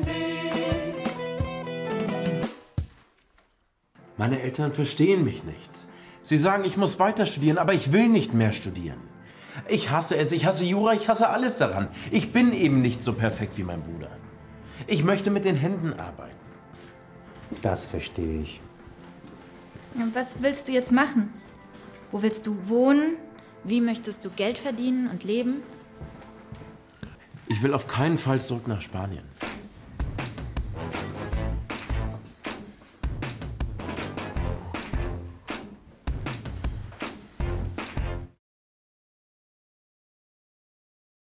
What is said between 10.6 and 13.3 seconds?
Jura, ich hasse alles daran. Ich bin eben nicht so